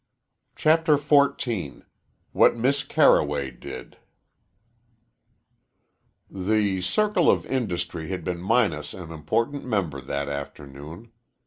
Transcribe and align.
CHAPTER 0.55 0.97
XIV 0.97 1.83
WHAT 2.31 2.55
MISS 2.57 2.83
CARROWAY 2.85 3.51
DID 3.51 3.97
The 6.27 6.81
Circle 6.81 7.29
of 7.29 7.45
Industry 7.45 8.07
had 8.09 8.23
been 8.23 8.41
minus 8.41 8.95
an 8.95 9.11
important 9.11 9.63
member 9.63 10.01
that 10.01 10.27
afternoon. 10.27 11.11